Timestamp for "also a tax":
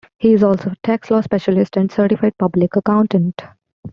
0.41-1.11